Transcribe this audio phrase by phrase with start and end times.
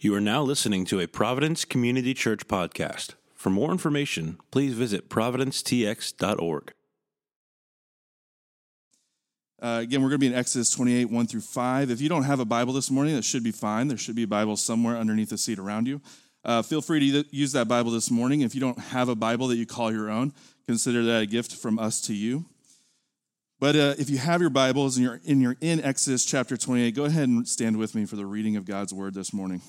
[0.00, 3.14] You are now listening to a Providence Community Church podcast.
[3.34, 6.72] For more information, please visit providencetx.org.
[9.60, 11.90] Uh, again, we're going to be in Exodus 28, 1 through 5.
[11.90, 13.88] If you don't have a Bible this morning, that should be fine.
[13.88, 16.00] There should be a Bible somewhere underneath the seat around you.
[16.44, 18.42] Uh, feel free to use that Bible this morning.
[18.42, 20.32] If you don't have a Bible that you call your own,
[20.68, 22.44] consider that a gift from us to you.
[23.58, 26.94] But uh, if you have your Bibles and you're in, you're in Exodus chapter 28,
[26.94, 29.60] go ahead and stand with me for the reading of God's word this morning.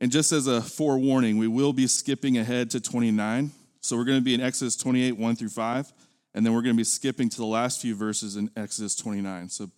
[0.00, 3.50] And just as a forewarning, we will be skipping ahead to 29.
[3.80, 5.92] So we're going to be in Exodus 28, 1 through 5.
[6.34, 9.48] And then we're going to be skipping to the last few verses in Exodus 29.
[9.48, 9.70] So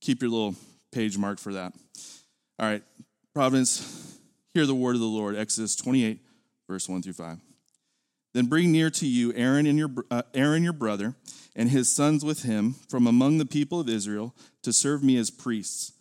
[0.00, 0.54] keep your little
[0.90, 1.72] page marked for that.
[2.58, 2.82] All right,
[3.34, 4.18] Providence,
[4.52, 5.36] hear the word of the Lord.
[5.36, 6.18] Exodus 28,
[6.68, 7.38] verse 1 through 5.
[8.34, 11.14] Then bring near to you Aaron and your uh, Aaron your brother
[11.56, 15.30] and his sons with him from among the people of Israel to serve me as
[15.30, 15.92] priests.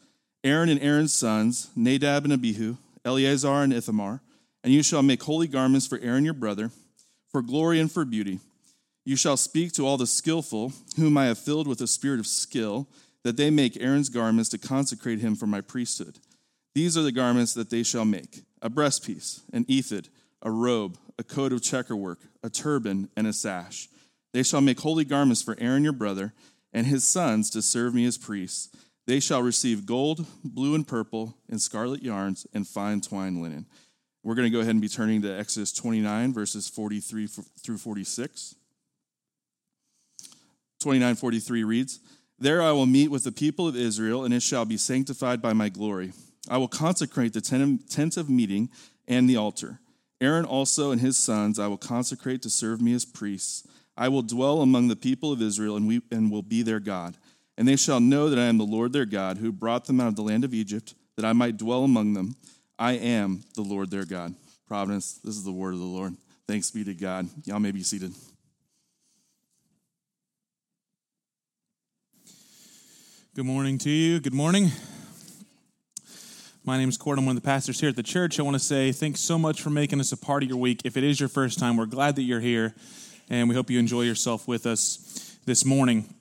[0.43, 4.21] Aaron and Aaron's sons, Nadab and Abihu, Eleazar and Ithamar,
[4.63, 6.71] and you shall make holy garments for Aaron your brother,
[7.29, 8.39] for glory and for beauty.
[9.05, 12.27] You shall speak to all the skillful, whom I have filled with a spirit of
[12.27, 12.87] skill,
[13.23, 16.19] that they make Aaron's garments to consecrate him for my priesthood.
[16.75, 20.09] These are the garments that they shall make a breastpiece, an ephod,
[20.41, 23.89] a robe, a coat of checkerwork, a turban, and a sash.
[24.33, 26.33] They shall make holy garments for Aaron your brother
[26.73, 28.69] and his sons to serve me as priests.
[29.07, 33.65] They shall receive gold, blue, and purple, and scarlet yarns, and fine twine linen.
[34.21, 38.55] We're going to go ahead and be turning to Exodus 29, verses 43 through 46.
[40.81, 41.99] 29 43 reads,
[42.37, 45.53] There I will meet with the people of Israel, and it shall be sanctified by
[45.53, 46.11] my glory.
[46.49, 48.69] I will consecrate the tent of meeting
[49.07, 49.79] and the altar.
[50.19, 53.65] Aaron also and his sons I will consecrate to serve me as priests.
[53.95, 57.17] I will dwell among the people of Israel and, we, and will be their God.
[57.57, 60.07] And they shall know that I am the Lord their God, who brought them out
[60.07, 62.35] of the land of Egypt, that I might dwell among them.
[62.77, 64.35] I am the Lord their God.
[64.67, 66.15] Providence, this is the word of the Lord.
[66.47, 67.27] Thanks be to God.
[67.45, 68.13] Y'all may be seated.
[73.33, 74.19] Good morning to you.
[74.19, 74.71] Good morning.
[76.63, 77.17] My name is Kort.
[77.17, 78.39] I'm one of the pastors here at the church.
[78.39, 80.81] I want to say thanks so much for making us a part of your week.
[80.83, 82.75] If it is your first time, we're glad that you're here,
[83.29, 86.13] and we hope you enjoy yourself with us this morning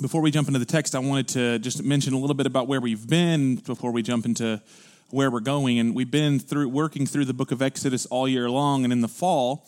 [0.00, 2.66] before we jump into the text, I wanted to just mention a little bit about
[2.66, 4.62] where we've been before we jump into
[5.10, 5.78] where we're going.
[5.78, 8.84] And we've been through working through the book of Exodus all year long.
[8.84, 9.66] And in the fall,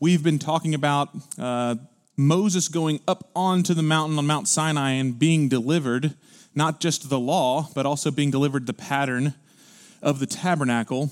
[0.00, 1.76] we've been talking about uh,
[2.16, 6.14] Moses going up onto the mountain on Mount Sinai and being delivered
[6.54, 9.34] not just the law, but also being delivered the pattern
[10.00, 11.10] of the tabernacle.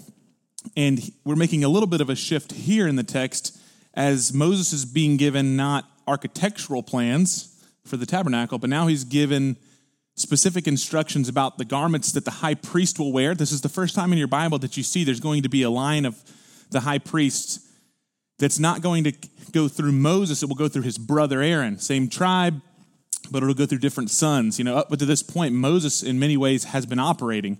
[0.76, 3.58] And we're making a little bit of a shift here in the text
[3.92, 7.51] as Moses is being given not architectural plans
[7.84, 9.56] for the tabernacle, but now he's given
[10.14, 13.34] specific instructions about the garments that the high priest will wear.
[13.34, 15.62] This is the first time in your Bible that you see there's going to be
[15.62, 16.22] a line of
[16.70, 17.60] the high priest
[18.38, 19.12] that's not going to
[19.52, 22.60] go through Moses, it will go through his brother Aaron, same tribe,
[23.30, 24.58] but it'll go through different sons.
[24.58, 27.58] You know, up to this point, Moses in many ways has been operating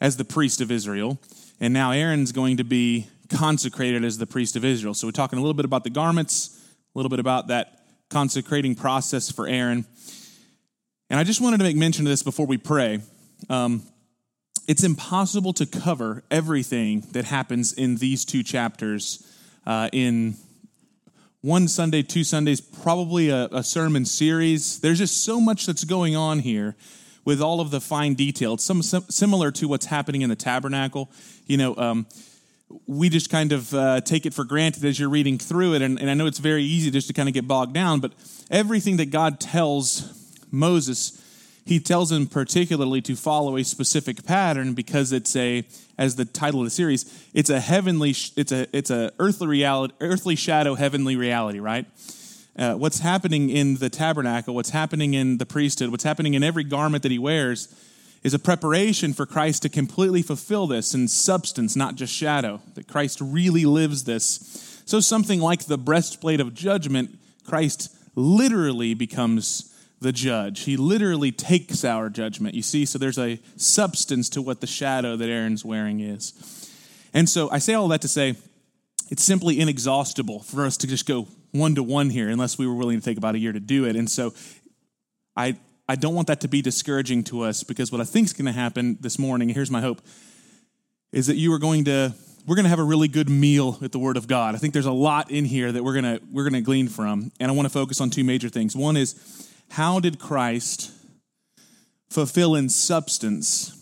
[0.00, 1.18] as the priest of Israel,
[1.58, 4.94] and now Aaron's going to be consecrated as the priest of Israel.
[4.94, 6.62] So we're talking a little bit about the garments,
[6.94, 9.84] a little bit about that consecrating process for Aaron.
[11.10, 13.00] And I just wanted to make mention of this before we pray.
[13.48, 13.82] Um,
[14.66, 19.24] it's impossible to cover everything that happens in these two chapters
[19.66, 20.36] uh, in
[21.42, 24.80] one Sunday, two Sundays, probably a, a, sermon series.
[24.80, 26.74] There's just so much that's going on here
[27.24, 31.10] with all of the fine details, some, some similar to what's happening in the tabernacle.
[31.46, 32.06] You know, um,
[32.86, 35.82] we just kind of uh, take it for granted as you're reading through it.
[35.82, 38.12] And, and I know it's very easy just to kind of get bogged down, but
[38.50, 40.12] everything that God tells
[40.50, 41.22] Moses,
[41.64, 45.64] he tells him particularly to follow a specific pattern because it's a,
[45.96, 49.94] as the title of the series, it's a heavenly, it's a, it's a earthly reality,
[50.00, 51.86] earthly shadow, heavenly reality, right?
[52.58, 56.64] Uh, what's happening in the tabernacle, what's happening in the priesthood, what's happening in every
[56.64, 57.68] garment that he wears
[58.26, 62.88] is a preparation for Christ to completely fulfill this in substance, not just shadow, that
[62.88, 64.82] Christ really lives this.
[64.84, 70.64] So, something like the breastplate of judgment, Christ literally becomes the judge.
[70.64, 72.56] He literally takes our judgment.
[72.56, 76.32] You see, so there's a substance to what the shadow that Aaron's wearing is.
[77.14, 78.34] And so, I say all that to say,
[79.08, 82.74] it's simply inexhaustible for us to just go one to one here unless we were
[82.74, 83.94] willing to take about a year to do it.
[83.94, 84.34] And so
[85.36, 88.32] I I don't want that to be discouraging to us because what I think is
[88.32, 90.02] going to happen this morning, here's my hope,
[91.12, 92.12] is that you are going to
[92.46, 94.54] we're going to have a really good meal at the Word of God.
[94.54, 96.88] I think there's a lot in here that we're going to we're going to glean
[96.88, 98.76] from, and I want to focus on two major things.
[98.76, 100.92] One is how did Christ
[102.08, 103.72] fulfill in substance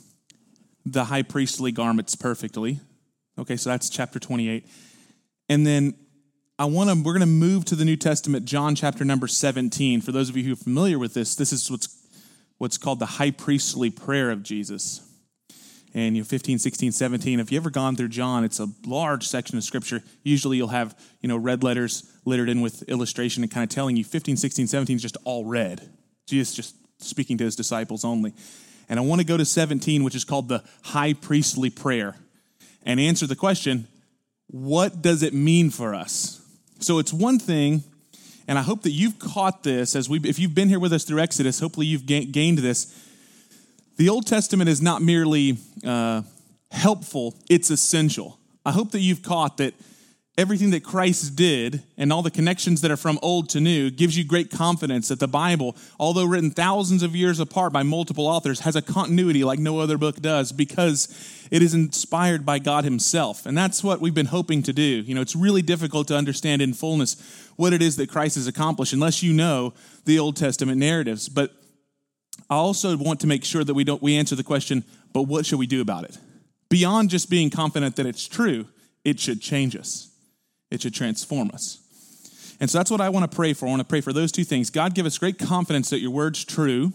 [0.86, 2.80] the high priestly garments perfectly.
[3.38, 4.66] Okay, so that's chapter 28.
[5.48, 5.94] And then
[6.56, 10.00] I want to we're going to move to the New Testament, John chapter number 17.
[10.00, 12.00] For those of you who are familiar with this, this is what's
[12.58, 15.00] what's called the high priestly prayer of Jesus.
[15.94, 19.26] And you know 15, 16, 17, if you ever gone through John, it's a large
[19.26, 20.04] section of scripture.
[20.22, 23.96] Usually you'll have, you know, red letters littered in with illustration and kind of telling
[23.96, 25.88] you 15, 16, 17 is just all red.
[26.28, 28.32] Jesus just speaking to his disciples only.
[28.88, 32.14] And I want to go to 17, which is called the high priestly prayer,
[32.84, 33.88] and answer the question
[34.46, 36.44] what does it mean for us?
[36.81, 37.82] So it's one thing,
[38.47, 41.05] and I hope that you've caught this as we, if you've been here with us
[41.05, 42.94] through Exodus, hopefully you've gained this.
[43.97, 46.23] The Old Testament is not merely uh,
[46.71, 48.38] helpful, it's essential.
[48.67, 49.75] I hope that you've caught that
[50.36, 54.19] everything that Christ did and all the connections that are from old to new gives
[54.19, 58.60] you great confidence that the Bible, although written thousands of years apart by multiple authors,
[58.60, 61.08] has a continuity like no other book does because
[61.52, 63.46] it is inspired by God Himself.
[63.46, 64.82] And that's what we've been hoping to do.
[64.82, 67.16] You know, it's really difficult to understand in fullness
[67.56, 69.72] what it is that Christ has accomplished unless you know
[70.04, 71.28] the Old Testament narratives.
[71.28, 71.52] But
[72.50, 74.82] I also want to make sure that we don't we answer the question,
[75.12, 76.19] but what should we do about it?
[76.70, 78.66] Beyond just being confident that it's true,
[79.04, 80.10] it should change us
[80.75, 81.79] it should transform us.
[82.61, 83.67] And so that's what I want to pray for.
[83.67, 84.71] I want to pray for those two things.
[84.71, 86.93] God, give us great confidence that your word's true,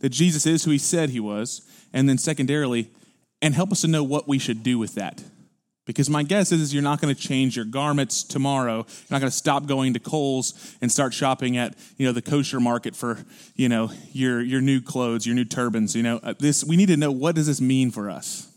[0.00, 1.62] that Jesus is who he said he was,
[1.92, 2.90] and then secondarily,
[3.42, 5.22] and help us to know what we should do with that.
[5.84, 8.76] Because my guess is is you're not going to change your garments tomorrow.
[8.76, 12.20] You're not going to stop going to Kohl's and start shopping at you know the
[12.20, 13.24] kosher market for
[13.54, 15.96] you know your your new clothes, your new turbans.
[15.96, 16.62] You know uh, this.
[16.62, 18.52] We need to know what does this mean for us.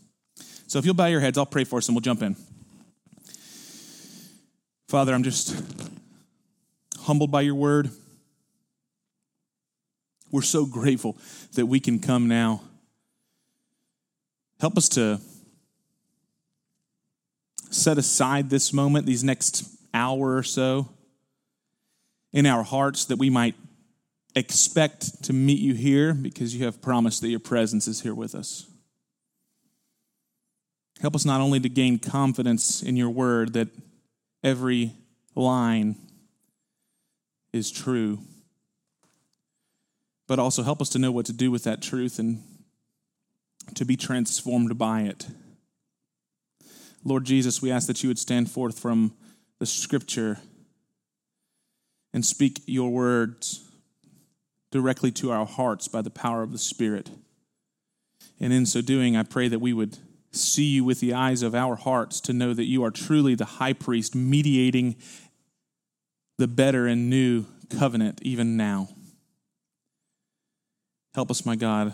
[0.66, 2.36] So if you'll bow your heads, I'll pray for us and we'll jump in.
[4.92, 5.56] Father, I'm just
[6.98, 7.88] humbled by your word.
[10.30, 11.16] We're so grateful
[11.54, 12.60] that we can come now.
[14.60, 15.18] Help us to
[17.70, 20.90] set aside this moment, these next hour or so,
[22.34, 23.54] in our hearts that we might
[24.36, 28.34] expect to meet you here because you have promised that your presence is here with
[28.34, 28.66] us.
[31.00, 33.68] Help us not only to gain confidence in your word that
[34.42, 34.92] every
[35.34, 35.96] line
[37.52, 38.20] is true.
[40.26, 42.42] But also help us to know what to do with that truth and
[43.74, 45.26] to be transformed by it.
[47.04, 49.14] Lord Jesus, we ask that you would stand forth from
[49.58, 50.38] the scripture
[52.12, 53.68] and speak your words
[54.70, 57.10] directly to our hearts by the power of the Spirit.
[58.40, 59.98] And in so doing, I pray that we would
[60.32, 63.44] see you with the eyes of our hearts to know that you are truly the
[63.44, 64.96] high priest mediating
[66.38, 68.88] the better and new covenant even now.
[71.14, 71.92] Help us, my God.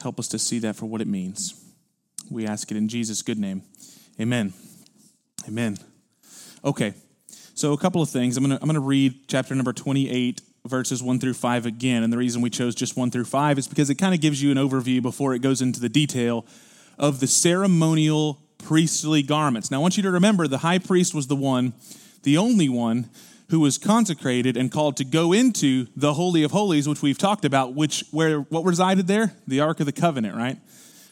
[0.00, 1.64] Help us to see that for what it means.
[2.30, 3.62] We ask it in Jesus' good name.
[4.20, 4.52] Amen.
[5.48, 5.76] Amen.
[6.64, 6.94] Okay,
[7.54, 8.36] so a couple of things.
[8.36, 12.02] I'm going to I'm going to read chapter number 28 verses 1 through 5 again.
[12.02, 14.42] And the reason we chose just 1 through 5 is because it kind of gives
[14.42, 16.46] you an overview before it goes into the detail
[16.98, 19.70] of the ceremonial priestly garments.
[19.70, 21.72] Now, I want you to remember the high priest was the one,
[22.22, 23.08] the only one,
[23.50, 27.44] who was consecrated and called to go into the holy of holies which we've talked
[27.44, 30.58] about which where what resided there the ark of the covenant right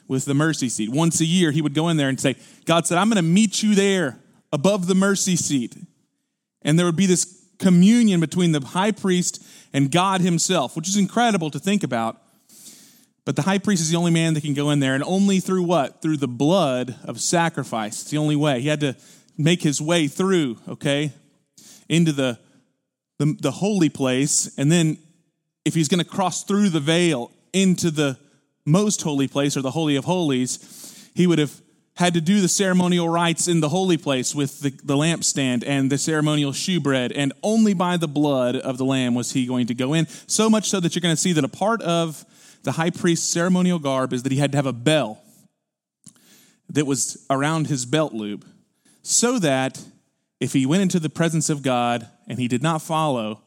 [0.07, 2.37] with the mercy seat once a year he would go in there and say
[2.67, 4.19] god said i'm going to meet you there
[4.53, 5.77] above the mercy seat
[6.63, 10.97] and there would be this communion between the high priest and God himself, which is
[10.97, 12.21] incredible to think about.
[13.25, 15.41] But the high priest is the only man that can go in there, and only
[15.41, 16.01] through what?
[16.01, 18.03] Through the blood of sacrifice.
[18.03, 18.61] It's the only way.
[18.61, 18.97] He had to
[19.37, 21.13] make his way through, okay,
[21.89, 22.39] into the,
[23.19, 24.57] the, the holy place.
[24.57, 24.99] And then
[25.65, 28.17] if he's going to cross through the veil into the
[28.65, 31.61] most holy place or the Holy of Holies, he would have
[31.97, 35.91] had to do the ceremonial rites in the holy place with the, the lampstand and
[35.91, 39.75] the ceremonial shewbread, and only by the blood of the lamb was he going to
[39.75, 40.07] go in.
[40.27, 42.25] So much so that you're going to see that a part of
[42.65, 45.23] the high priest's ceremonial garb is that he had to have a bell
[46.69, 48.45] that was around his belt loop,
[49.03, 49.83] so that
[50.41, 53.41] if he went into the presence of God and he did not follow,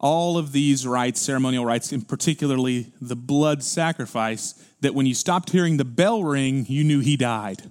[0.00, 5.50] all of these rites, ceremonial rites, and particularly the blood sacrifice, that when you stopped
[5.50, 7.62] hearing the bell ring, you knew he died.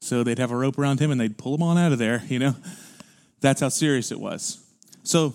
[0.00, 2.22] So they'd have a rope around him and they'd pull him on out of there,
[2.28, 2.56] you know?
[3.40, 4.58] That's how serious it was.
[5.02, 5.34] So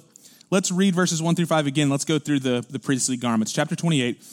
[0.50, 1.90] let's read verses 1 through 5 again.
[1.90, 3.54] Let's go through the, the priestly garments.
[3.54, 4.24] Chapter 28.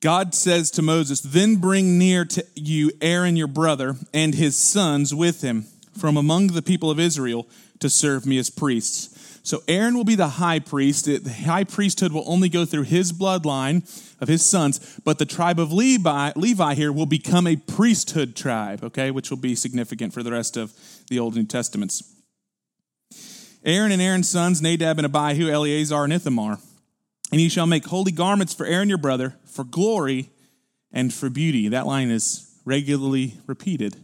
[0.00, 5.14] God says to Moses, Then bring near to you Aaron your brother and his sons
[5.14, 5.66] with him
[5.96, 7.46] from among the people of Israel
[7.78, 9.08] to serve me as priests.
[9.44, 11.06] So Aaron will be the high priest.
[11.06, 13.82] The high priesthood will only go through his bloodline
[14.20, 18.84] of his sons, but the tribe of Levi, Levi here will become a priesthood tribe,
[18.84, 20.72] okay, which will be significant for the rest of
[21.08, 22.04] the Old New Testaments.
[23.64, 26.58] Aaron and Aaron's sons, Nadab and Abihu, Eleazar and Ithamar.
[27.32, 30.30] And you shall make holy garments for Aaron your brother, for glory
[30.92, 31.68] and for beauty.
[31.68, 33.96] That line is regularly repeated.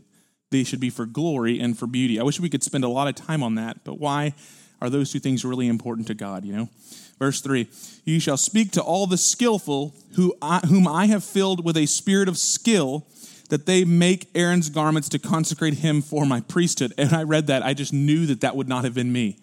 [0.51, 2.19] They should be for glory and for beauty.
[2.19, 4.35] I wish we could spend a lot of time on that, but why
[4.81, 6.69] are those two things really important to God, you know?
[7.19, 7.69] Verse 3
[8.05, 11.87] You shall speak to all the skillful who I, whom I have filled with a
[11.87, 13.07] spirit of skill,
[13.51, 16.93] that they make Aaron's garments to consecrate him for my priesthood.
[16.99, 19.39] And I read that, I just knew that that would not have been me.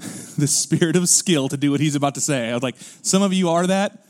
[0.38, 2.50] the spirit of skill to do what he's about to say.
[2.50, 4.06] I was like, some of you are that.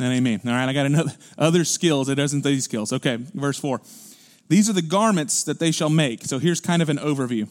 [0.00, 0.38] Ain't me.
[0.44, 2.08] All right, I got another other skills.
[2.08, 2.92] It doesn't these skills.
[2.92, 3.80] Okay, verse four.
[4.48, 6.24] These are the garments that they shall make.
[6.24, 7.48] So here's kind of an overview: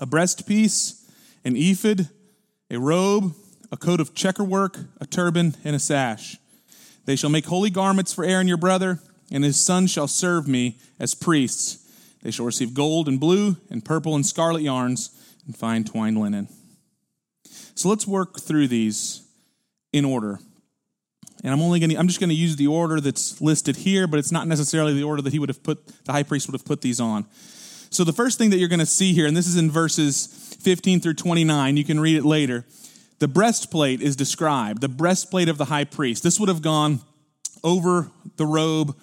[0.00, 0.97] a breastpiece,
[1.48, 2.10] an ephod,
[2.70, 3.34] a robe,
[3.72, 6.36] a coat of checkerwork, a turban, and a sash.
[7.06, 9.00] They shall make holy garments for Aaron your brother,
[9.32, 11.86] and his sons shall serve me as priests.
[12.22, 15.10] They shall receive gold and blue and purple and scarlet yarns
[15.46, 16.48] and fine twined linen.
[17.74, 19.22] So let's work through these
[19.90, 20.38] in order.
[21.42, 24.06] And I'm only going to, I'm just going to use the order that's listed here,
[24.06, 26.60] but it's not necessarily the order that he would have put, the high priest would
[26.60, 27.24] have put these on.
[27.90, 30.56] So the first thing that you're going to see here, and this is in verses
[30.60, 32.64] 15 through 29, you can read it later.
[33.18, 36.22] The breastplate is described, the breastplate of the high priest.
[36.22, 37.00] This would have gone
[37.64, 38.96] over the robe,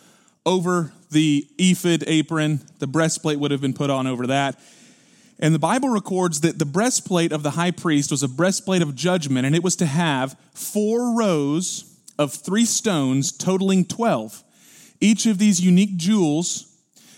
[0.45, 2.61] over the ephod apron.
[2.79, 4.59] The breastplate would have been put on over that.
[5.39, 8.95] And the Bible records that the breastplate of the high priest was a breastplate of
[8.95, 14.43] judgment, and it was to have four rows of three stones totaling 12.
[15.01, 16.74] Each of these unique jewels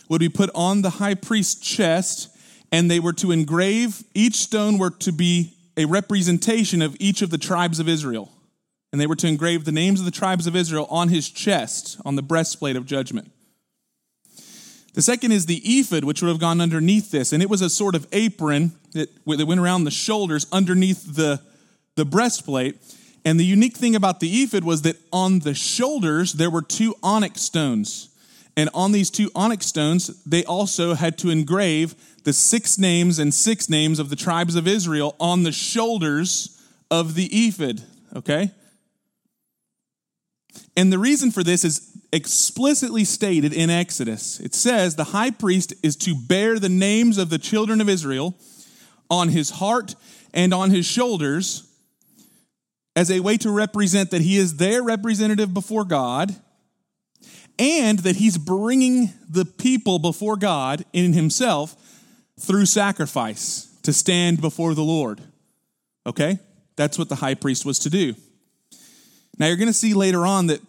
[0.09, 2.29] would be put on the high priest's chest,
[2.71, 7.29] and they were to engrave, each stone were to be a representation of each of
[7.29, 8.31] the tribes of Israel.
[8.91, 11.99] And they were to engrave the names of the tribes of Israel on his chest,
[12.05, 13.31] on the breastplate of judgment.
[14.93, 17.31] The second is the ephod, which would have gone underneath this.
[17.31, 21.39] And it was a sort of apron that, that went around the shoulders underneath the,
[21.95, 22.77] the breastplate.
[23.23, 26.95] And the unique thing about the ephod was that on the shoulders, there were two
[27.03, 28.09] onyx stones.
[28.57, 33.31] And on these two onyx stones, they also had to engrave the six names and
[33.31, 36.59] six names of the tribes of Israel on the shoulders
[36.89, 37.83] of the ephod.
[38.15, 38.49] Okay?
[40.75, 44.39] And the reason for this is explicitly stated in Exodus.
[44.39, 48.35] It says the high priest is to bear the names of the children of Israel
[49.07, 49.93] on his heart
[50.33, 51.71] and on his shoulders
[52.95, 56.35] as a way to represent that he is their representative before God
[57.59, 61.75] and that he's bringing the people before God in himself
[62.39, 65.21] through sacrifice to stand before the Lord.
[66.05, 66.39] Okay?
[66.75, 68.15] That's what the high priest was to do.
[69.39, 70.61] Now, you're going to see later on that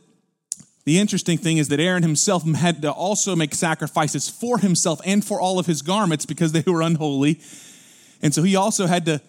[0.84, 5.22] the interesting thing is that Aaron himself had to also make sacrifices for himself and
[5.22, 7.40] for all of his garments because they were unholy.
[8.22, 9.20] And so he also had to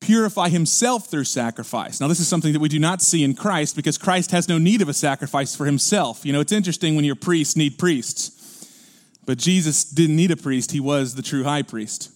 [0.00, 2.00] purify himself through sacrifice.
[2.00, 4.58] Now, this is something that we do not see in Christ because Christ has no
[4.58, 6.24] need of a sacrifice for himself.
[6.24, 8.32] You know, it's interesting when your priests need priests,
[9.24, 12.12] but Jesus didn't need a priest, he was the true high priest.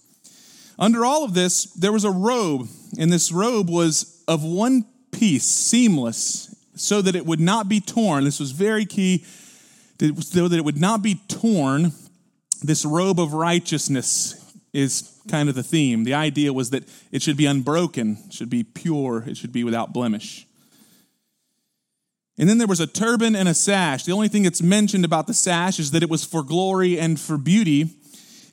[0.79, 2.69] Under all of this, there was a robe,
[2.99, 8.25] and this robe was of one piece, seamless, so that it would not be torn.
[8.25, 9.25] This was very key,
[10.21, 11.93] so that it would not be torn.
[12.63, 14.37] This robe of righteousness
[14.73, 16.05] is kind of the theme.
[16.05, 19.65] The idea was that it should be unbroken, it should be pure, it should be
[19.65, 20.47] without blemish.
[22.39, 24.05] And then there was a turban and a sash.
[24.05, 27.21] The only thing that's mentioned about the sash is that it was for glory and
[27.21, 27.91] for beauty.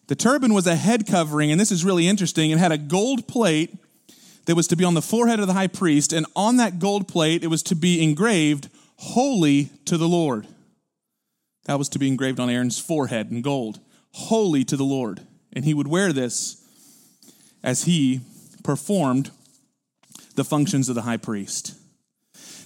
[0.08, 2.52] The turban was a head covering, and this is really interesting.
[2.52, 3.74] It had a gold plate
[4.46, 7.08] that was to be on the forehead of the high priest, and on that gold
[7.08, 10.48] plate, it was to be engraved, Holy to the Lord.
[11.66, 13.80] That was to be engraved on Aaron's forehead in gold,
[14.12, 15.22] Holy to the Lord.
[15.54, 16.64] And he would wear this
[17.64, 18.22] as he
[18.64, 19.32] performed
[20.36, 21.76] the functions of the high priest.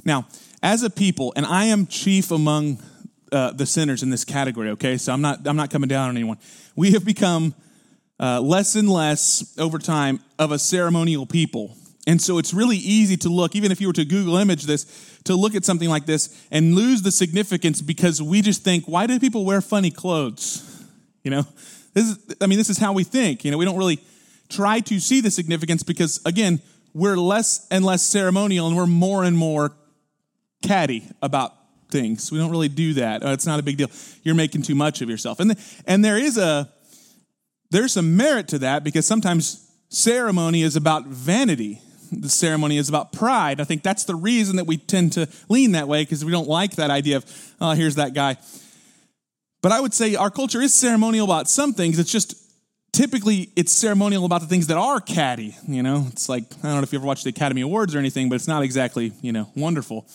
[0.03, 0.27] Now,
[0.61, 2.79] as a people, and I am chief among
[3.31, 4.97] uh, the sinners in this category, okay?
[4.97, 6.37] So I'm not, I'm not coming down on anyone.
[6.75, 7.55] We have become
[8.19, 11.75] uh, less and less over time of a ceremonial people.
[12.07, 15.19] And so it's really easy to look, even if you were to Google image this,
[15.25, 19.07] to look at something like this and lose the significance because we just think, why
[19.07, 20.67] do people wear funny clothes?
[21.23, 21.45] You know,
[21.93, 23.43] this is, I mean, this is how we think.
[23.43, 23.99] You know, we don't really
[24.49, 26.61] try to see the significance because, again,
[26.93, 29.73] we're less and less ceremonial and we're more and more
[30.61, 31.53] catty about
[31.89, 32.31] things.
[32.31, 33.23] We don't really do that.
[33.23, 33.89] Uh, it's not a big deal.
[34.23, 35.39] You're making too much of yourself.
[35.39, 35.55] And,
[35.85, 36.71] and there is a,
[37.69, 41.81] there's some merit to that because sometimes ceremony is about vanity.
[42.11, 43.61] the ceremony is about pride.
[43.61, 46.47] I think that's the reason that we tend to lean that way because we don't
[46.47, 48.37] like that idea of, oh, here's that guy.
[49.61, 51.99] But I would say our culture is ceremonial about some things.
[51.99, 52.35] It's just
[52.91, 55.55] typically it's ceremonial about the things that are catty.
[55.67, 57.99] You know, it's like I don't know if you ever watched the Academy Awards or
[57.99, 60.07] anything, but it's not exactly you know wonderful.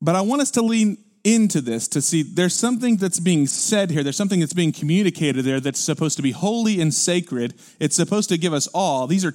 [0.00, 3.90] But I want us to lean into this to see there's something that's being said
[3.90, 4.02] here.
[4.02, 7.54] There's something that's being communicated there that's supposed to be holy and sacred.
[7.80, 9.06] It's supposed to give us all.
[9.08, 9.34] These are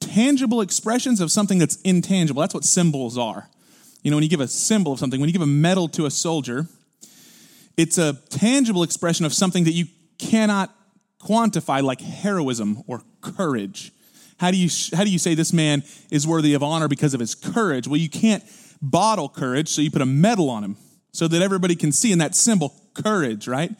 [0.00, 2.40] tangible expressions of something that's intangible.
[2.40, 3.48] That's what symbols are.
[4.02, 6.06] You know, when you give a symbol of something, when you give a medal to
[6.06, 6.66] a soldier,
[7.76, 9.86] it's a tangible expression of something that you
[10.18, 10.74] cannot
[11.20, 13.92] quantify, like heroism or courage.
[14.38, 17.20] How do you, how do you say this man is worthy of honor because of
[17.20, 17.86] his courage?
[17.86, 18.42] Well, you can't
[18.80, 20.76] bottle courage, so you put a medal on him
[21.12, 23.70] so that everybody can see in that symbol courage, right?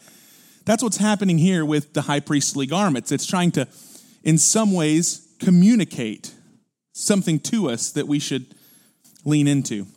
[0.65, 3.11] That's what's happening here with the high priestly garments.
[3.11, 3.67] It's trying to,
[4.23, 6.33] in some ways, communicate
[6.93, 8.55] something to us that we should
[9.25, 9.87] lean into.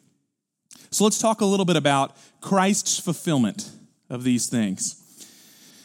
[0.90, 3.70] So let's talk a little bit about Christ's fulfillment
[4.08, 5.02] of these things.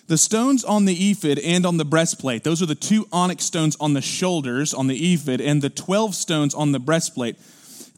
[0.08, 3.78] The stones on the ephod and on the breastplate, those are the two onyx stones
[3.80, 7.38] on the shoulders on the ephod and the 12 stones on the breastplate.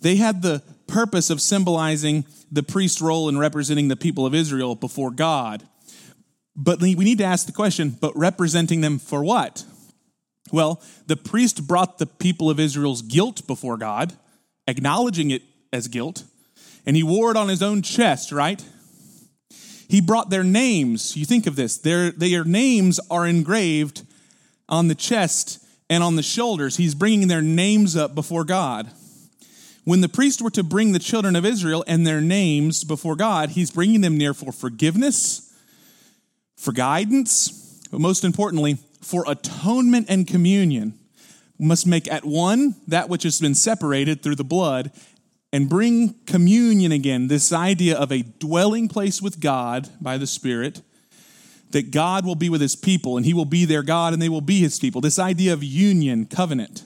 [0.01, 4.75] They had the purpose of symbolizing the priest's role in representing the people of Israel
[4.75, 5.67] before God.
[6.55, 9.65] But we need to ask the question, but representing them for what?
[10.51, 14.13] Well, the priest brought the people of Israel's guilt before God,
[14.67, 16.25] acknowledging it as guilt,
[16.85, 18.63] and he wore it on his own chest, right?
[19.93, 21.15] He brought their names.
[21.15, 24.01] You think of this, their, their names are engraved
[24.67, 26.77] on the chest and on the shoulders.
[26.77, 28.89] He's bringing their names up before God.
[29.83, 33.51] When the priests were to bring the children of Israel and their names before God,
[33.51, 35.53] he's bringing them near for forgiveness,
[36.57, 40.97] for guidance, but most importantly, for atonement and communion.
[41.59, 44.89] We must make at one that which has been separated through the blood
[45.53, 50.81] and bring communion again, this idea of a dwelling place with God by the Spirit,
[51.69, 54.29] that God will be with his people and he will be their God and they
[54.29, 54.99] will be his people.
[54.99, 56.83] This idea of union, covenant.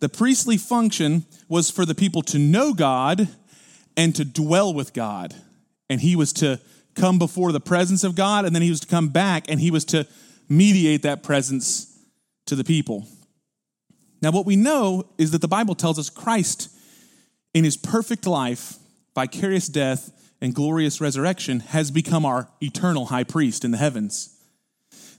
[0.00, 3.28] The priestly function was for the people to know God
[3.96, 5.32] and to dwell with God.
[5.88, 6.60] And he was to
[6.96, 9.70] come before the presence of God, and then he was to come back and he
[9.70, 10.06] was to
[10.48, 11.96] mediate that presence
[12.46, 13.06] to the people.
[14.20, 16.68] Now, what we know is that the Bible tells us Christ,
[17.54, 18.78] in his perfect life,
[19.14, 20.10] vicarious death,
[20.40, 24.32] and glorious resurrection, has become our eternal high priest in the heavens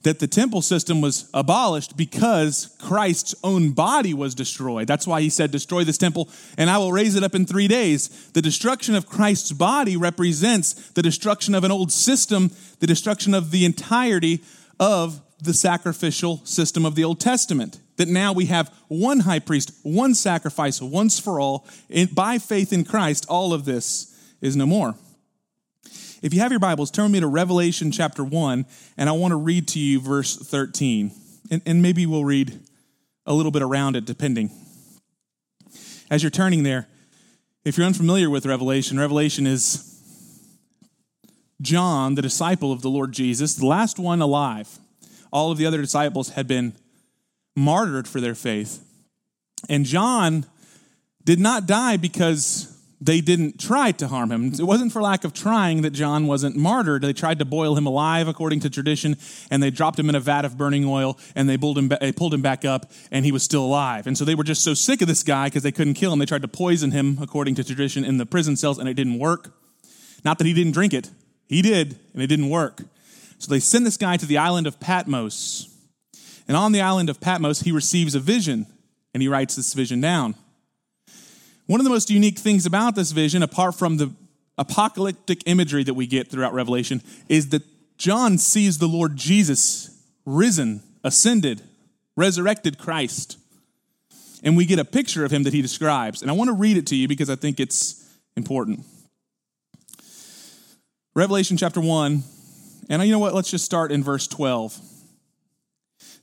[0.03, 4.87] that the temple system was abolished because Christ's own body was destroyed.
[4.87, 7.67] That's why he said, Destroy this temple, and I will raise it up in three
[7.67, 8.31] days.
[8.31, 13.51] The destruction of Christ's body represents the destruction of an old system, the destruction of
[13.51, 14.43] the entirety
[14.79, 17.79] of the sacrificial system of the Old Testament.
[17.97, 21.67] That now we have one high priest, one sacrifice, once for all.
[22.13, 24.95] by faith in Christ, all of this is no more.
[26.23, 28.65] If you have your Bibles, turn me to Revelation chapter 1,
[28.97, 31.11] and I want to read to you verse 13.
[31.51, 32.61] And, and maybe we'll read
[33.25, 34.49] a little bit around it, depending.
[36.09, 36.87] As you're turning there,
[37.65, 39.89] if you're unfamiliar with Revelation, Revelation is
[41.61, 44.79] John, the disciple of the Lord Jesus, the last one alive.
[45.31, 46.73] All of the other disciples had been
[47.55, 48.83] martyred for their faith.
[49.69, 50.45] And John
[51.23, 52.69] did not die because
[53.03, 54.53] they didn't try to harm him.
[54.53, 57.01] It wasn't for lack of trying that John wasn't martyred.
[57.01, 59.17] They tried to boil him alive according to tradition,
[59.51, 62.13] and they dropped him in a vat of burning oil, and they pulled him, they
[62.13, 64.07] pulled him back up, and he was still alive.
[64.07, 66.19] And so they were just so sick of this guy because they couldn't kill him.
[66.19, 69.19] They tried to poison him according to tradition in the prison cells, and it didn't
[69.19, 69.53] work.
[70.23, 71.09] Not that he didn't drink it,
[71.47, 72.83] he did, and it didn't work.
[73.37, 75.72] So they send this guy to the island of Patmos.
[76.47, 78.67] And on the island of Patmos, he receives a vision,
[79.13, 80.35] and he writes this vision down.
[81.65, 84.11] One of the most unique things about this vision, apart from the
[84.57, 87.63] apocalyptic imagery that we get throughout Revelation, is that
[87.97, 91.61] John sees the Lord Jesus risen, ascended,
[92.15, 93.37] resurrected Christ.
[94.43, 96.21] And we get a picture of him that he describes.
[96.21, 98.81] And I want to read it to you because I think it's important.
[101.15, 102.23] Revelation chapter 1.
[102.89, 103.33] And you know what?
[103.33, 104.77] Let's just start in verse 12.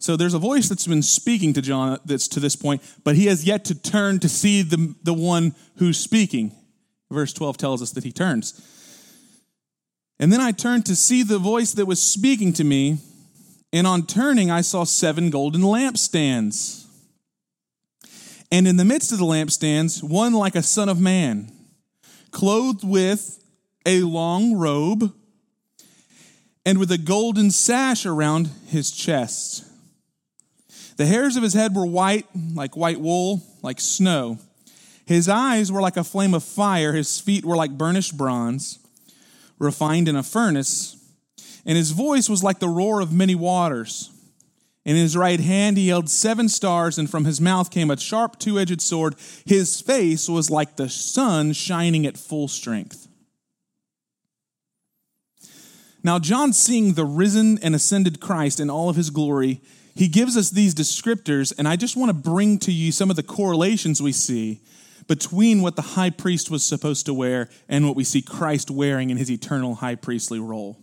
[0.01, 3.27] So there's a voice that's been speaking to John that's to this point, but he
[3.27, 6.53] has yet to turn to see the, the one who's speaking.
[7.11, 8.67] Verse 12 tells us that he turns.
[10.19, 12.97] And then I turned to see the voice that was speaking to me,
[13.75, 16.87] and on turning, I saw seven golden lampstands.
[18.51, 21.53] And in the midst of the lampstands, one like a son of man,
[22.31, 23.39] clothed with
[23.85, 25.15] a long robe
[26.65, 29.67] and with a golden sash around his chest.
[31.01, 34.37] The hairs of his head were white, like white wool, like snow.
[35.07, 36.93] His eyes were like a flame of fire.
[36.93, 38.79] His feet were like burnished bronze,
[39.59, 40.99] refined in a furnace.
[41.65, 44.11] And his voice was like the roar of many waters.
[44.85, 48.39] In his right hand he held seven stars, and from his mouth came a sharp
[48.39, 49.15] two edged sword.
[49.47, 53.09] His face was like the sun shining at full strength.
[56.05, 59.63] Now, John, seeing the risen and ascended Christ in all of his glory,
[59.94, 63.16] he gives us these descriptors, and I just want to bring to you some of
[63.16, 64.61] the correlations we see
[65.07, 69.11] between what the high priest was supposed to wear and what we see Christ wearing
[69.11, 70.79] in his eternal high priestly role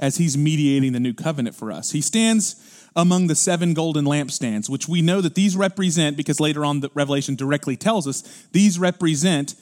[0.00, 1.92] as he's mediating the new covenant for us.
[1.92, 6.64] He stands among the seven golden lampstands, which we know that these represent, because later
[6.64, 9.54] on the Revelation directly tells us, these represent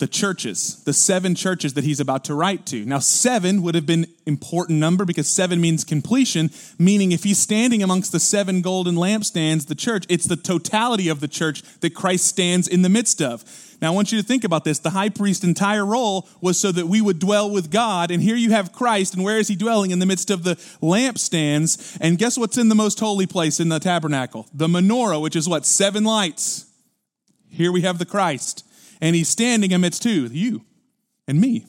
[0.00, 2.84] the churches, the seven churches that he's about to write to.
[2.84, 7.82] Now, seven would have been important number because seven means completion, meaning if he's standing
[7.82, 12.26] amongst the seven golden lampstands, the church, it's the totality of the church that Christ
[12.26, 13.44] stands in the midst of.
[13.82, 14.78] Now, I want you to think about this.
[14.78, 18.10] The high priest's entire role was so that we would dwell with God.
[18.10, 19.14] And here you have Christ.
[19.14, 19.90] And where is he dwelling?
[19.90, 21.96] In the midst of the lampstands.
[22.00, 24.46] And guess what's in the most holy place in the tabernacle?
[24.52, 25.64] The menorah, which is what?
[25.64, 26.66] Seven lights.
[27.48, 28.64] Here we have the Christ.
[29.00, 30.26] And he's standing amidst who?
[30.26, 30.64] You
[31.26, 31.66] and me.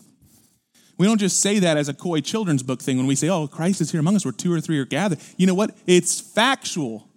[0.98, 3.48] We don't just say that as a coy children's book thing when we say, oh,
[3.48, 5.20] Christ is here among us where two or three are gathered.
[5.38, 5.76] You know what?
[5.88, 7.08] It's factual.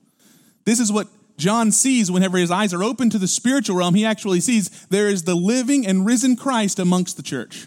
[0.64, 4.04] This is what John sees whenever his eyes are open to the spiritual realm, he
[4.04, 7.66] actually sees there is the living and risen Christ amongst the church,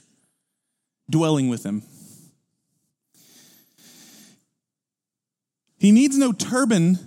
[1.10, 1.83] dwelling with him.
[5.77, 6.97] He needs no turban.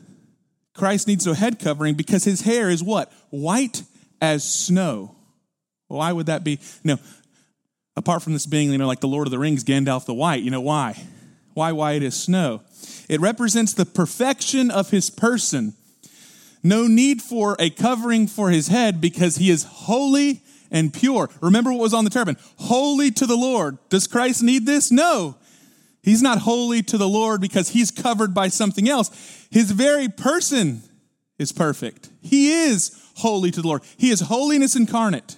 [0.74, 3.12] Christ needs no head covering because his hair is what?
[3.30, 3.82] White
[4.20, 5.16] as snow.
[5.90, 6.60] Why would that be?
[6.84, 6.98] No,
[7.96, 10.42] apart from this being, you know, like the Lord of the Rings, Gandalf the White,
[10.42, 11.02] you know why?
[11.54, 12.62] Why white as snow?
[13.08, 15.74] It represents the perfection of his person
[16.62, 21.30] no need for a covering for his head because he is holy and pure.
[21.40, 23.78] Remember what was on the turban holy to the Lord.
[23.88, 24.90] Does Christ need this?
[24.90, 25.36] No.
[26.02, 29.10] He's not holy to the Lord because he's covered by something else.
[29.50, 30.82] His very person
[31.38, 32.08] is perfect.
[32.22, 33.82] He is holy to the Lord.
[33.96, 35.36] He is holiness incarnate.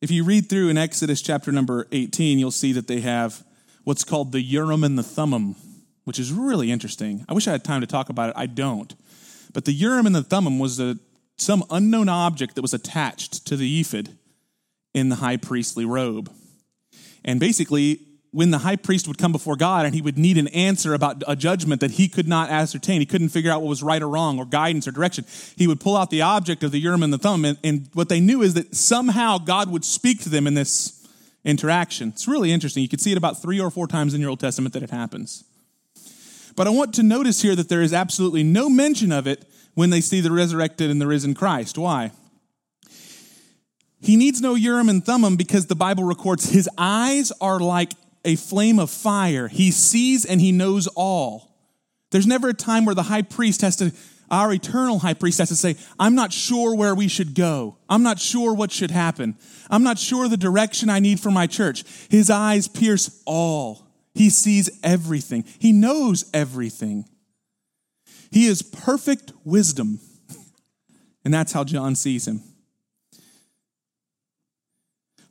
[0.00, 3.44] If you read through in Exodus chapter number 18, you'll see that they have
[3.84, 5.56] what's called the Urim and the Thummim
[6.10, 7.24] which is really interesting.
[7.28, 8.36] I wish I had time to talk about it.
[8.36, 8.94] I don't.
[9.52, 10.98] But the Urim and the Thummim was a,
[11.38, 14.16] some unknown object that was attached to the ephod
[14.92, 16.28] in the high priestly robe.
[17.24, 18.00] And basically,
[18.32, 21.22] when the high priest would come before God and he would need an answer about
[21.26, 24.08] a judgment that he could not ascertain, he couldn't figure out what was right or
[24.08, 25.24] wrong or guidance or direction,
[25.56, 27.44] he would pull out the object of the Urim and the Thummim.
[27.44, 31.08] And, and what they knew is that somehow God would speak to them in this
[31.44, 32.10] interaction.
[32.10, 32.82] It's really interesting.
[32.82, 34.90] You can see it about three or four times in your Old Testament that it
[34.90, 35.44] happens.
[36.54, 39.90] But I want to notice here that there is absolutely no mention of it when
[39.90, 41.78] they see the resurrected and the risen Christ.
[41.78, 42.12] Why?
[44.02, 47.92] He needs no Urim and Thummim because the Bible records his eyes are like
[48.24, 49.48] a flame of fire.
[49.48, 51.50] He sees and he knows all.
[52.10, 53.92] There's never a time where the high priest has to,
[54.30, 57.78] our eternal high priest has to say, I'm not sure where we should go.
[57.88, 59.36] I'm not sure what should happen.
[59.70, 61.84] I'm not sure the direction I need for my church.
[62.08, 63.86] His eyes pierce all.
[64.14, 67.04] He sees everything, He knows everything.
[68.30, 70.00] He is perfect wisdom.
[71.22, 72.42] And that's how John sees him.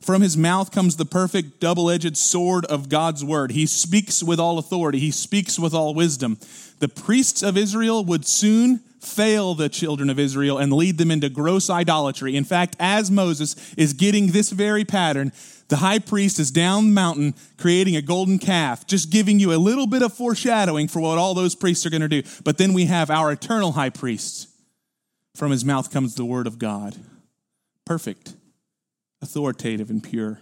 [0.00, 3.52] From his mouth comes the perfect double edged sword of God's word.
[3.52, 6.38] He speaks with all authority, he speaks with all wisdom.
[6.78, 11.28] The priests of Israel would soon fail the children of Israel and lead them into
[11.28, 12.36] gross idolatry.
[12.36, 15.32] In fact, as Moses is getting this very pattern,
[15.68, 19.56] the high priest is down the mountain creating a golden calf, just giving you a
[19.56, 22.22] little bit of foreshadowing for what all those priests are going to do.
[22.44, 24.48] But then we have our eternal high priest.
[25.34, 26.96] From his mouth comes the word of God.
[27.86, 28.34] Perfect,
[29.22, 30.40] authoritative, and pure.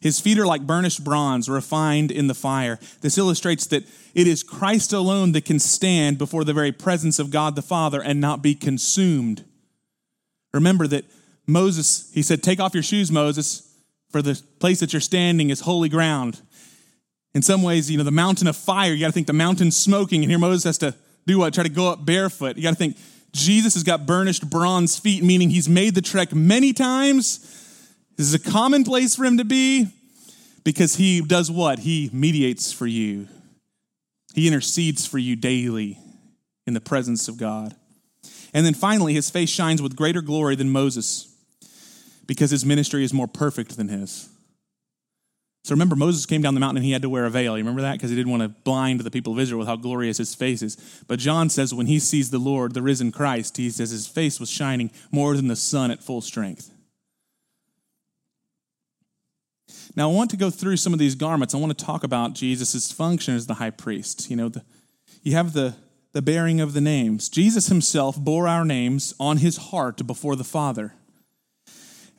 [0.00, 2.78] His feet are like burnished bronze, refined in the fire.
[3.00, 3.84] This illustrates that
[4.14, 8.02] it is Christ alone that can stand before the very presence of God the Father
[8.02, 9.44] and not be consumed.
[10.52, 11.04] Remember that
[11.46, 13.74] Moses, he said, Take off your shoes, Moses
[14.14, 16.40] for the place that you're standing is holy ground.
[17.34, 19.76] In some ways, you know, the mountain of fire, you got to think the mountain's
[19.76, 20.94] smoking, and here Moses has to
[21.26, 21.52] do what?
[21.52, 22.56] Try to go up barefoot.
[22.56, 22.96] You got to think
[23.32, 27.63] Jesus has got burnished bronze feet, meaning he's made the trek many times.
[28.16, 29.88] This is a common place for him to be
[30.62, 31.80] because he does what?
[31.80, 33.28] He mediates for you,
[34.34, 35.98] he intercedes for you daily
[36.66, 37.74] in the presence of God.
[38.54, 41.28] And then finally, his face shines with greater glory than Moses
[42.26, 44.28] because his ministry is more perfect than his.
[45.64, 47.56] So remember, Moses came down the mountain and he had to wear a veil.
[47.56, 47.94] You remember that?
[47.94, 50.60] Because he didn't want to blind the people of Israel with how glorious his face
[50.62, 50.76] is.
[51.08, 54.38] But John says when he sees the Lord, the risen Christ, he says his face
[54.38, 56.70] was shining more than the sun at full strength.
[59.96, 61.54] Now, I want to go through some of these garments.
[61.54, 64.28] I want to talk about Jesus' function as the high priest.
[64.28, 64.62] You know, the,
[65.22, 65.74] you have the,
[66.12, 67.28] the bearing of the names.
[67.28, 70.94] Jesus himself bore our names on his heart before the Father.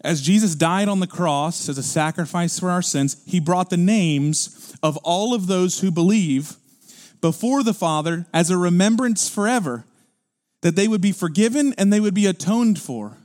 [0.02, 3.78] As Jesus died on the cross as a sacrifice for our sins, he brought the
[3.78, 6.58] names of all of those who believe
[7.22, 9.84] before the Father as a remembrance forever,
[10.62, 13.18] that they would be forgiven and they would be atoned for.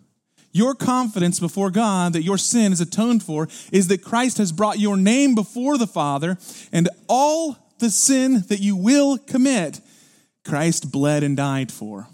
[0.52, 4.78] Your confidence before God that your sin is atoned for is that Christ has brought
[4.78, 6.38] your name before the Father,
[6.72, 9.80] and all the sin that you will commit,
[10.44, 12.08] Christ bled and died for.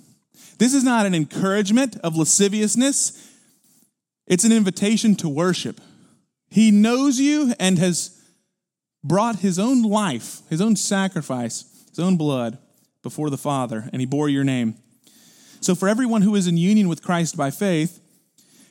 [0.59, 3.33] This is not an encouragement of lasciviousness.
[4.27, 5.81] It's an invitation to worship.
[6.49, 8.23] He knows you and has
[9.03, 12.59] brought his own life, his own sacrifice, his own blood
[13.03, 14.75] before the Father, and he bore your name.
[15.61, 18.01] So, for everyone who is in union with Christ by faith,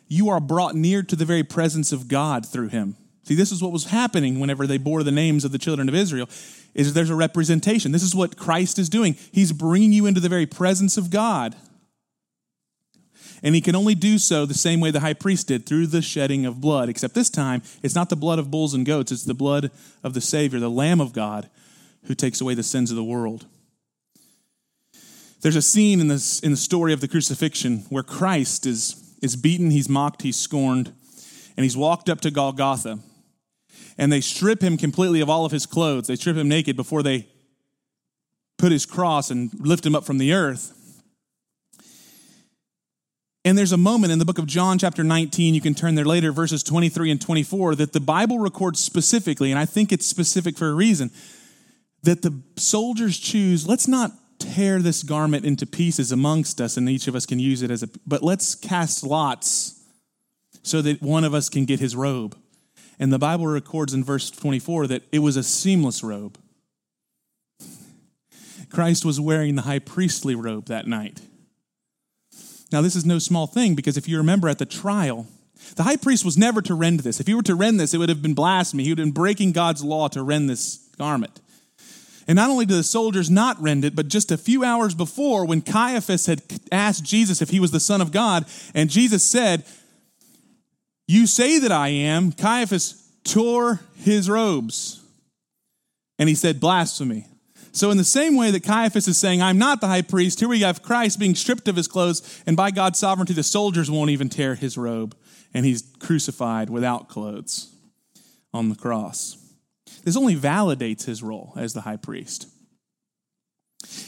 [0.07, 2.95] you are brought near to the very presence of God through him.
[3.23, 5.95] See, this is what was happening whenever they bore the names of the children of
[5.95, 6.29] Israel.
[6.75, 7.91] Is there's a representation.
[7.91, 9.15] This is what Christ is doing.
[9.31, 11.55] He's bringing you into the very presence of God.
[13.41, 16.01] And he can only do so the same way the high priest did through the
[16.01, 19.23] shedding of blood, except this time it's not the blood of bulls and goats, it's
[19.23, 19.71] the blood
[20.03, 21.49] of the Savior, the Lamb of God,
[22.05, 23.45] who takes away the sins of the world.
[25.41, 29.35] There's a scene in, this, in the story of the crucifixion where Christ is, is
[29.35, 30.93] beaten, he's mocked, he's scorned,
[31.57, 32.99] and he's walked up to Golgotha.
[33.97, 36.07] And they strip him completely of all of his clothes.
[36.07, 37.27] They strip him naked before they
[38.57, 40.71] put his cross and lift him up from the earth.
[43.43, 46.05] And there's a moment in the book of John, chapter 19, you can turn there
[46.05, 50.57] later, verses 23 and 24, that the Bible records specifically, and I think it's specific
[50.57, 51.11] for a reason,
[52.01, 57.07] that the soldiers choose, let's not tear this garment into pieces amongst us, and each
[57.07, 59.81] of us can use it as a, but let's cast lots
[60.63, 62.37] so that one of us can get his robe.
[62.99, 66.37] And the Bible records in verse 24 that it was a seamless robe.
[68.69, 71.21] Christ was wearing the high priestly robe that night.
[72.71, 75.27] Now, this is no small thing because if you remember at the trial,
[75.75, 77.19] the high priest was never to rend this.
[77.19, 78.83] If he were to rend this, it would have been blasphemy.
[78.83, 81.41] He would have been breaking God's law to rend this garment.
[82.27, 85.45] And not only did the soldiers not rend it, but just a few hours before,
[85.45, 89.63] when Caiaphas had asked Jesus if he was the Son of God, and Jesus said,
[91.07, 95.03] You say that I am, Caiaphas tore his robes.
[96.17, 97.27] And he said, Blasphemy.
[97.71, 100.47] So, in the same way that Caiaphas is saying, I'm not the high priest, here
[100.47, 104.11] we have Christ being stripped of his clothes, and by God's sovereignty, the soldiers won't
[104.11, 105.15] even tear his robe,
[105.53, 107.75] and he's crucified without clothes
[108.53, 109.44] on the cross.
[110.05, 112.47] This only validates his role as the high priest.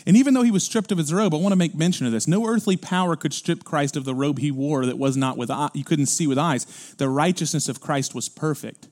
[0.05, 2.12] And even though he was stripped of his robe, I want to make mention of
[2.12, 2.27] this.
[2.27, 5.51] No earthly power could strip Christ of the robe he wore that was not with
[5.73, 6.93] you couldn't see with eyes.
[6.97, 8.88] The righteousness of Christ was perfect.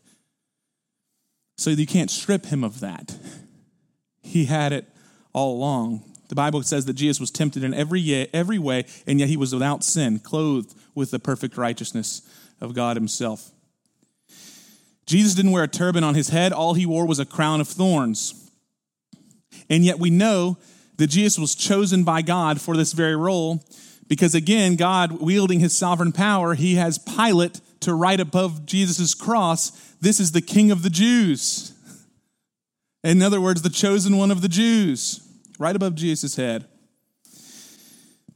[1.57, 3.15] So you can't strip him of that.
[4.21, 4.89] He had it
[5.31, 6.03] all along.
[6.29, 9.53] The Bible says that Jesus was tempted in every, every way, and yet he was
[9.53, 12.23] without sin, clothed with the perfect righteousness
[12.59, 13.51] of God himself.
[15.05, 17.67] Jesus didn't wear a turban on his head, all he wore was a crown of
[17.67, 18.49] thorns.
[19.69, 20.57] And yet we know
[20.97, 23.63] that Jesus was chosen by God for this very role
[24.07, 29.71] because, again, God wielding his sovereign power, he has Pilate to write above Jesus' cross,
[30.01, 31.73] This is the King of the Jews.
[33.03, 35.21] In other words, the chosen one of the Jews,
[35.59, 36.65] right above Jesus' head.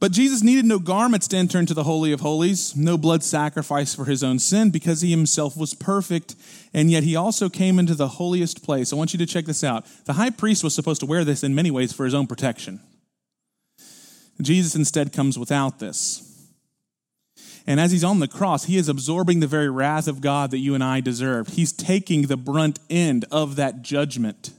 [0.00, 3.94] But Jesus needed no garments to enter into the Holy of Holies, no blood sacrifice
[3.94, 6.36] for his own sin, because he himself was perfect,
[6.72, 8.92] and yet he also came into the holiest place.
[8.92, 9.84] I want you to check this out.
[10.06, 12.80] The high priest was supposed to wear this in many ways for his own protection.
[14.40, 16.26] Jesus instead comes without this.
[17.66, 20.58] And as he's on the cross, he is absorbing the very wrath of God that
[20.58, 21.48] you and I deserve.
[21.48, 24.50] He's taking the brunt end of that judgment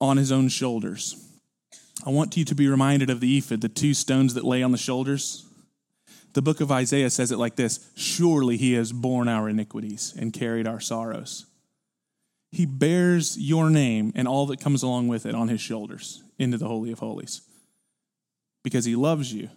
[0.00, 1.20] on his own shoulders.
[2.04, 4.72] I want you to be reminded of the ephod, the two stones that lay on
[4.72, 5.46] the shoulders.
[6.32, 10.32] The book of Isaiah says it like this Surely he has borne our iniquities and
[10.32, 11.46] carried our sorrows.
[12.50, 16.56] He bears your name and all that comes along with it on his shoulders into
[16.56, 17.42] the Holy of Holies
[18.62, 19.50] because he loves you.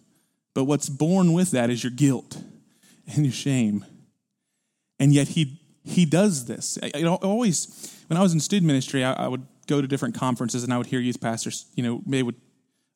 [0.54, 2.38] But what's born with that is your guilt
[3.08, 3.86] and your shame.
[5.00, 6.80] And yet he, he does this.
[6.82, 10.16] I, I always, when I was in student ministry, I, I would go to different
[10.16, 12.36] conferences and I would hear youth pastors, you know, they would,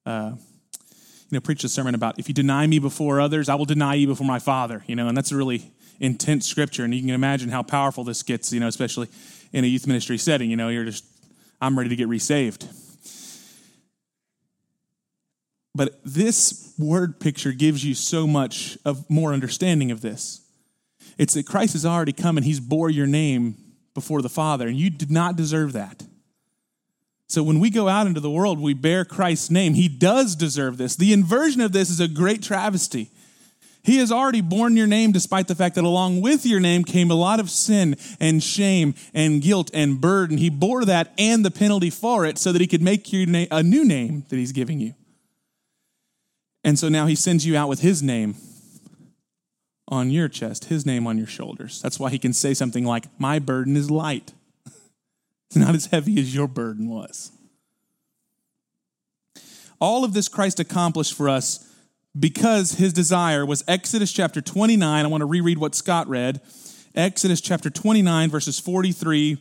[0.06, 3.66] uh, you know, preached a sermon about if you deny me before others, I will
[3.66, 4.84] deny you before my Father.
[4.88, 8.24] You know, and that's a really intense scripture, and you can imagine how powerful this
[8.24, 8.52] gets.
[8.52, 9.08] You know, especially
[9.54, 10.50] in a youth ministry setting.
[10.50, 11.06] You know, you're just
[11.62, 12.68] I'm ready to get resaved.
[15.74, 20.42] But this word picture gives you so much of more understanding of this.
[21.18, 23.56] It's that Christ has already come and he's bore your name
[23.94, 26.04] before the Father, and you did not deserve that.
[27.32, 29.74] So when we go out into the world, we bear Christ's name.
[29.74, 30.98] He does deserve this.
[30.98, 33.10] The inversion of this is a great travesty.
[33.84, 37.10] He has already borne your name, despite the fact that along with your name came
[37.10, 40.40] a lot of sin and shame and guilt and burden.
[40.40, 43.64] He bore that and the penalty for it so that he could make you a
[43.64, 44.94] new name that he's giving you.
[46.66, 48.36] And so now he sends you out with his name
[49.88, 51.82] on your chest, his name on your shoulders.
[51.82, 54.34] That's why he can say something like, My burden is light.
[55.52, 57.30] It's not as heavy as your burden was.
[59.82, 61.70] All of this Christ accomplished for us
[62.18, 65.04] because his desire was Exodus chapter 29.
[65.04, 66.40] I want to reread what Scott read.
[66.96, 69.40] Exodus chapter 29, verses 43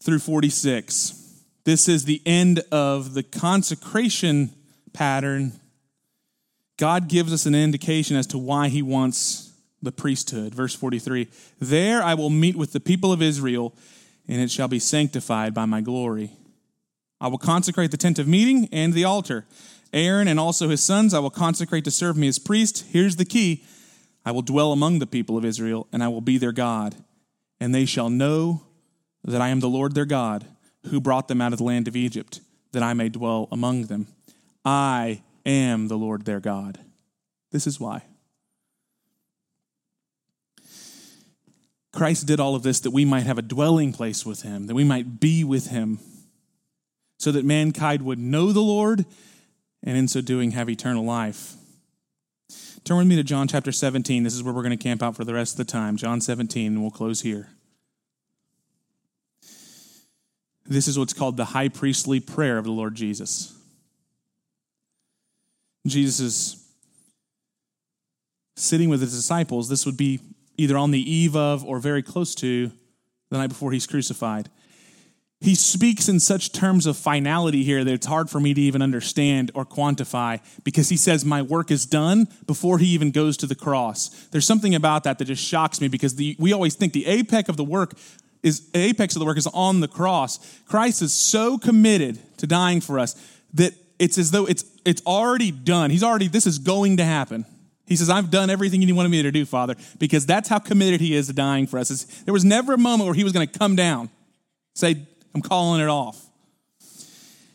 [0.00, 1.42] through 46.
[1.64, 4.50] This is the end of the consecration
[4.92, 5.50] pattern.
[6.76, 9.52] God gives us an indication as to why he wants
[9.82, 10.54] the priesthood.
[10.54, 11.26] Verse 43
[11.58, 13.74] There I will meet with the people of Israel,
[14.28, 16.32] and it shall be sanctified by my glory.
[17.20, 19.46] I will consecrate the tent of meeting and the altar.
[19.92, 22.86] Aaron and also his sons I will consecrate to serve me as priest.
[22.90, 23.64] Here's the key
[24.24, 26.94] I will dwell among the people of Israel, and I will be their God.
[27.60, 28.62] And they shall know
[29.24, 30.46] that I am the Lord their God,
[30.86, 32.40] who brought them out of the land of Egypt,
[32.72, 34.06] that I may dwell among them.
[34.64, 36.78] I am the Lord their God.
[37.50, 38.02] This is why.
[41.98, 44.74] Christ did all of this that we might have a dwelling place with him, that
[44.76, 45.98] we might be with him,
[47.18, 49.04] so that mankind would know the Lord
[49.82, 51.54] and in so doing have eternal life.
[52.84, 54.22] Turn with me to John chapter 17.
[54.22, 55.96] This is where we're going to camp out for the rest of the time.
[55.96, 57.48] John 17, and we'll close here.
[60.66, 63.58] This is what's called the high priestly prayer of the Lord Jesus.
[65.84, 66.68] Jesus is
[68.54, 69.68] sitting with his disciples.
[69.68, 70.20] This would be
[70.58, 72.70] either on the eve of or very close to
[73.30, 74.50] the night before he's crucified
[75.40, 78.82] he speaks in such terms of finality here that it's hard for me to even
[78.82, 83.46] understand or quantify because he says, My work is done before he even goes to
[83.46, 84.08] the cross.
[84.32, 87.48] There's something about that that just shocks me because the, we always think the apex
[87.48, 87.96] of the work
[88.42, 90.60] is apex of the work is on the cross.
[90.66, 93.14] Christ is so committed to dying for us
[93.54, 95.90] that it's as though it's it's already done.
[95.90, 97.46] He's already this is going to happen.
[97.88, 101.00] He says, I've done everything you wanted me to do, Father, because that's how committed
[101.00, 101.90] he is to dying for us.
[101.90, 104.10] It's, there was never a moment where he was going to come down,
[104.74, 106.24] say, I'm calling it off.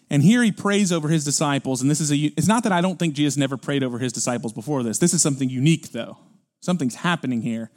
[0.09, 2.81] And here he prays over his disciples, and this is a, it's not that I
[2.81, 4.99] don't think Jesus never prayed over his disciples before this.
[4.99, 6.17] This is something unique, though.
[6.61, 7.71] Something's happening here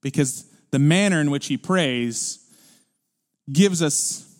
[0.00, 2.38] because the manner in which he prays
[3.52, 4.30] gives us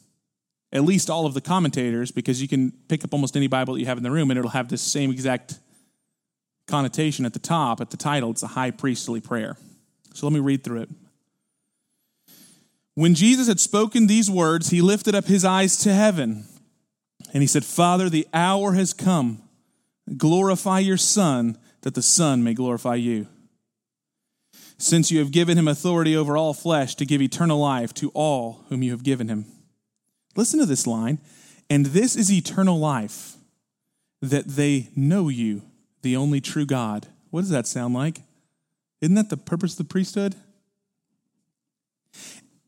[0.72, 3.80] at least all of the commentators, because you can pick up almost any Bible that
[3.80, 5.60] you have in the room, and it'll have this same exact
[6.66, 8.30] connotation at the top, at the title.
[8.30, 9.56] It's a high priestly prayer.
[10.14, 10.90] So let me read through it.
[12.94, 16.46] When Jesus had spoken these words, he lifted up his eyes to heaven
[17.32, 19.42] and he said, Father, the hour has come.
[20.16, 23.26] Glorify your Son, that the Son may glorify you.
[24.78, 28.64] Since you have given him authority over all flesh to give eternal life to all
[28.68, 29.46] whom you have given him.
[30.36, 31.18] Listen to this line.
[31.70, 33.36] And this is eternal life,
[34.20, 35.62] that they know you,
[36.04, 37.08] the only true God.
[37.30, 38.20] What does that sound like?
[39.00, 40.36] Isn't that the purpose of the priesthood?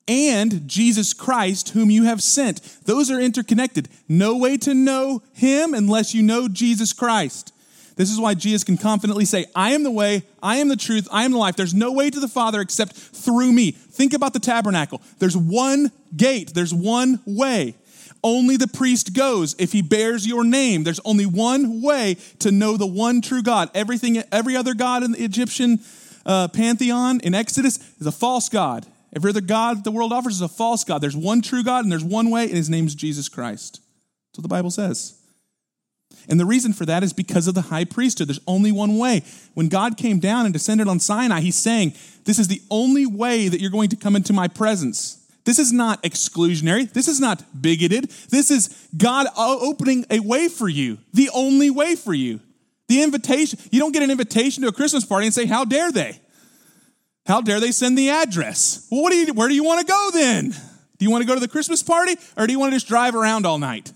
[0.09, 2.61] and Jesus Christ, whom you have sent.
[2.85, 3.89] Those are interconnected.
[4.09, 7.53] No way to know him unless you know Jesus Christ.
[7.97, 11.09] This is why Jesus can confidently say, I am the way, I am the truth,
[11.11, 11.57] I am the life.
[11.57, 13.71] There's no way to the Father except through me.
[13.71, 15.01] Think about the tabernacle.
[15.19, 17.75] There's one gate, there's one way.
[18.27, 20.83] Only the priest goes if he bears your name.
[20.83, 23.71] There's only one way to know the one true God.
[23.73, 25.79] Everything, every other God in the Egyptian
[26.27, 28.85] uh, pantheon in Exodus is a false God.
[29.15, 31.01] Every other God the world offers is a false God.
[31.01, 33.75] There's one true God and there's one way, and his name is Jesus Christ.
[33.75, 35.17] That's what the Bible says.
[36.29, 38.27] And the reason for that is because of the high priesthood.
[38.27, 39.23] There's only one way.
[39.55, 41.95] When God came down and descended on Sinai, he's saying,
[42.25, 45.23] This is the only way that you're going to come into my presence.
[45.47, 46.93] This is not exclusionary.
[46.93, 48.11] This is not bigoted.
[48.31, 52.41] This is God opening a way for you, the only way for you.
[52.89, 53.59] The invitation.
[53.71, 56.19] You don't get an invitation to a Christmas party and say, How dare they?
[57.27, 58.87] How dare they send the address?
[58.91, 60.51] Well, what do you, where do you want to go then?
[60.51, 62.89] Do you want to go to the Christmas party or do you want to just
[62.89, 63.93] drive around all night?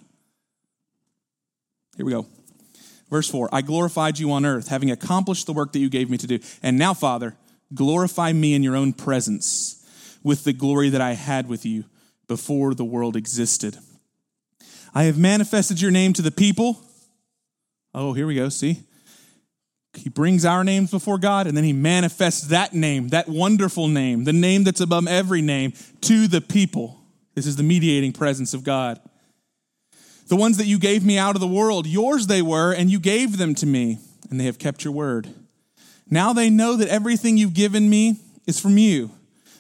[1.97, 2.27] Here we go.
[3.11, 6.19] Verse 4 I glorified you on earth, having accomplished the work that you gave me
[6.19, 6.39] to do.
[6.63, 7.35] And now, Father,
[7.75, 9.80] glorify me in your own presence
[10.23, 11.85] with the glory that I had with you
[12.29, 13.77] before the world existed.
[14.95, 16.81] I have manifested your name to the people.
[17.95, 18.49] Oh, here we go.
[18.49, 18.85] See?
[19.95, 24.25] He brings our names before God and then he manifests that name, that wonderful name,
[24.25, 27.01] the name that's above every name, to the people.
[27.35, 29.01] This is the mediating presence of God.
[30.29, 33.01] The ones that you gave me out of the world, yours they were, and you
[33.01, 33.99] gave them to me,
[34.31, 35.29] and they have kept your word.
[36.09, 38.17] Now they know that everything you've given me
[38.47, 39.11] is from you,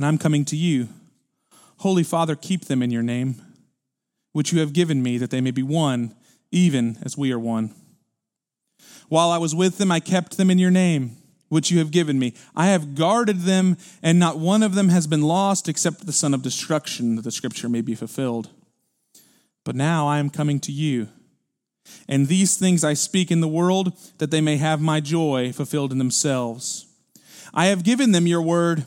[0.00, 0.88] and I'm coming to you.
[1.80, 3.34] Holy Father, keep them in your name,
[4.32, 6.14] which you have given me, that they may be one,
[6.50, 7.74] even as we are one.
[9.10, 11.18] While I was with them, I kept them in your name,
[11.50, 12.32] which you have given me.
[12.56, 16.32] I have guarded them, and not one of them has been lost except the son
[16.32, 18.48] of destruction, that the scripture may be fulfilled.
[19.64, 21.08] But now I am coming to you.
[22.08, 25.92] And these things I speak in the world, that they may have my joy fulfilled
[25.92, 26.86] in themselves.
[27.52, 28.86] I have given them your word,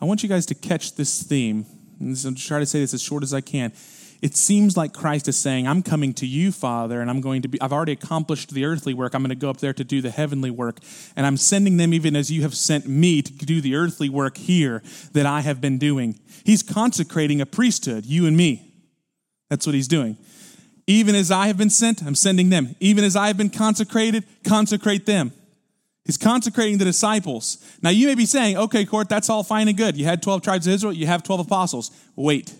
[0.00, 1.66] I want you guys to catch this theme.
[2.00, 3.72] I'm try to say this as short as I can
[4.24, 7.48] it seems like Christ is saying, I'm coming to you, Father, and I'm going to
[7.48, 9.14] be, I've already accomplished the earthly work.
[9.14, 10.78] I'm going to go up there to do the heavenly work.
[11.14, 14.38] And I'm sending them even as you have sent me to do the earthly work
[14.38, 14.82] here
[15.12, 16.18] that I have been doing.
[16.42, 18.72] He's consecrating a priesthood, you and me.
[19.50, 20.16] That's what he's doing.
[20.86, 22.76] Even as I have been sent, I'm sending them.
[22.80, 25.32] Even as I have been consecrated, consecrate them.
[26.04, 27.58] He's consecrating the disciples.
[27.80, 29.96] Now you may be saying, okay, Kort, that's all fine and good.
[29.96, 31.90] You had 12 tribes of Israel, you have 12 apostles.
[32.14, 32.52] Wait.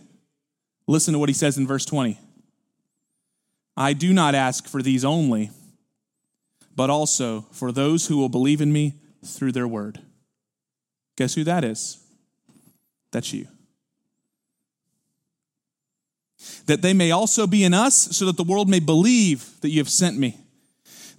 [0.87, 2.19] Listen to what he says in verse 20.
[3.77, 5.51] I do not ask for these only,
[6.77, 10.01] but also for those who will believe in me through their word.
[11.17, 11.99] Guess who that is?
[13.13, 13.49] That's you.
[16.67, 19.79] That they may also be in us, so that the world may believe that you
[19.79, 20.44] have sent me.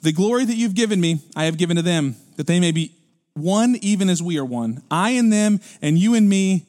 [0.06, 2.92] The glory that you've given me, I have given to them, that they may be
[3.34, 4.84] one even as we are one.
[4.92, 6.68] I and them, and you and me,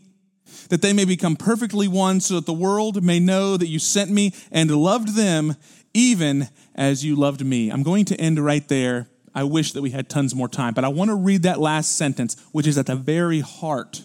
[0.71, 4.11] that they may become perfectly one, so that the world may know that you sent
[4.11, 5.57] me and loved them
[5.93, 7.69] even as you loved me.
[7.69, 9.07] I'm going to end right there.
[9.35, 11.95] I wish that we had tons more time, but I want to read that last
[11.95, 14.03] sentence, which is at the very heart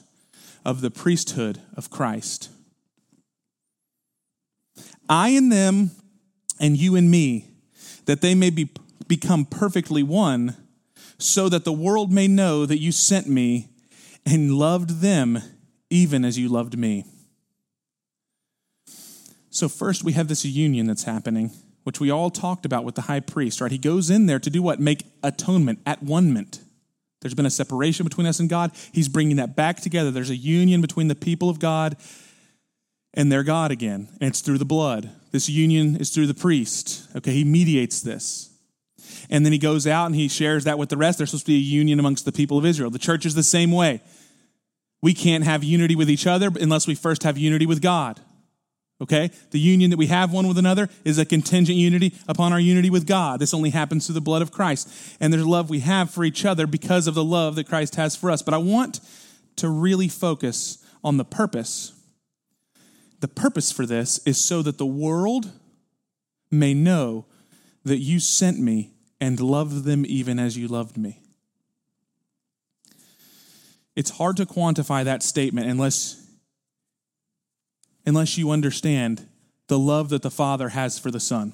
[0.65, 2.49] of the priesthood of Christ.
[5.07, 5.91] I and them,
[6.59, 7.47] and you and me,
[8.07, 8.69] that they may be,
[9.11, 10.55] become perfectly one,
[11.17, 13.67] so that the world may know that you sent me
[14.25, 15.37] and loved them
[15.89, 17.03] even as you loved me.
[19.49, 21.51] So, first, we have this union that's happening,
[21.83, 23.69] which we all talked about with the high priest, right?
[23.69, 24.79] He goes in there to do what?
[24.79, 26.61] Make atonement, at one-ment.
[27.19, 28.71] There's been a separation between us and God.
[28.93, 30.09] He's bringing that back together.
[30.09, 31.97] There's a union between the people of God
[33.13, 35.09] and their God again, and it's through the blood.
[35.31, 37.09] This union is through the priest.
[37.17, 38.50] Okay, he mediates this.
[39.29, 41.17] And then he goes out and he shares that with the rest.
[41.17, 42.89] There's supposed to be a union amongst the people of Israel.
[42.89, 44.01] The church is the same way.
[45.01, 48.19] We can't have unity with each other unless we first have unity with God.
[49.01, 49.31] Okay?
[49.49, 52.91] The union that we have one with another is a contingent unity upon our unity
[52.91, 53.39] with God.
[53.39, 55.17] This only happens through the blood of Christ.
[55.19, 58.15] And there's love we have for each other because of the love that Christ has
[58.15, 58.43] for us.
[58.43, 58.99] But I want
[59.55, 61.93] to really focus on the purpose.
[63.21, 65.51] The purpose for this is so that the world
[66.51, 67.25] may know
[67.83, 68.91] that you sent me
[69.21, 71.21] and love them even as you loved me.
[73.95, 76.17] It's hard to quantify that statement unless
[78.03, 79.27] unless you understand
[79.67, 81.53] the love that the Father has for the Son.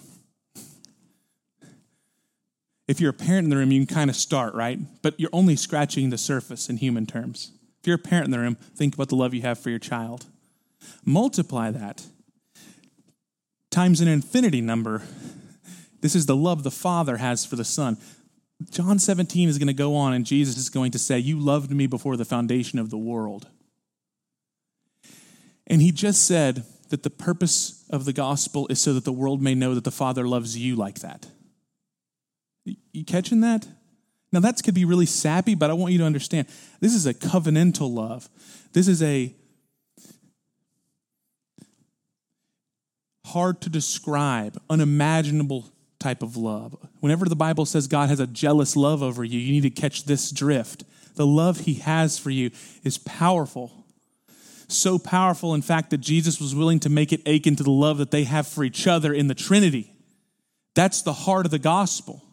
[2.87, 4.79] If you're a parent in the room, you can kind of start, right?
[5.01, 7.51] But you're only scratching the surface in human terms.
[7.81, 9.77] If you're a parent in the room, think about the love you have for your
[9.77, 10.25] child.
[11.03, 12.05] Multiply that
[13.71, 15.03] times an infinity number
[16.01, 17.97] This is the love the Father has for the Son.
[18.71, 21.71] John 17 is going to go on, and Jesus is going to say, You loved
[21.71, 23.47] me before the foundation of the world.
[25.67, 29.41] And he just said that the purpose of the gospel is so that the world
[29.41, 31.27] may know that the Father loves you like that.
[32.65, 33.67] You catching that?
[34.31, 36.47] Now, that could be really sappy, but I want you to understand
[36.79, 38.29] this is a covenantal love.
[38.73, 39.33] This is a
[43.25, 46.75] hard to describe, unimaginable type of love.
[46.99, 50.05] Whenever the Bible says God has a jealous love over you, you need to catch
[50.05, 50.83] this drift.
[51.15, 52.51] The love he has for you
[52.83, 53.85] is powerful.
[54.67, 57.97] So powerful, in fact, that Jesus was willing to make it ache into the love
[57.97, 59.93] that they have for each other in the Trinity.
[60.75, 62.23] That's the heart of the gospel.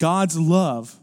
[0.00, 0.96] God's love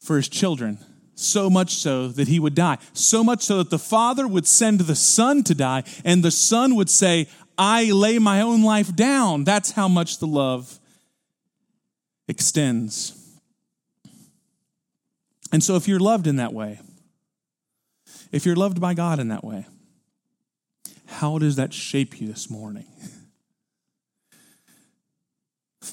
[0.00, 0.78] for his children,
[1.14, 4.80] so much so that he would die, so much so that the Father would send
[4.80, 7.28] the Son to die, and the Son would say,
[7.62, 9.44] I lay my own life down.
[9.44, 10.80] That's how much the love
[12.26, 13.12] extends.
[15.52, 16.80] And so, if you're loved in that way,
[18.32, 19.66] if you're loved by God in that way,
[21.06, 22.86] how does that shape you this morning?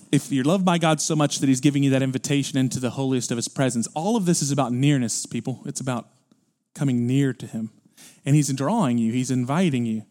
[0.10, 2.92] If you're loved by God so much that He's giving you that invitation into the
[2.92, 5.62] holiest of His presence, all of this is about nearness, people.
[5.66, 6.08] It's about
[6.74, 7.72] coming near to Him.
[8.26, 10.06] And He's drawing you, He's inviting you.